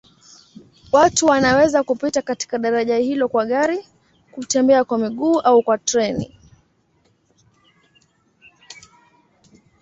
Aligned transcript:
Watu 0.91 1.25
wanaweza 1.25 1.83
kupita 1.83 2.21
katika 2.21 2.57
daraja 2.57 2.97
hilo 2.97 3.27
kwa 3.29 3.45
gari, 3.45 3.87
kutembea 4.31 4.83
kwa 4.83 4.97
miguu 4.97 5.39
au 5.39 5.61
kwa 5.63 5.77
treni. 5.77 6.37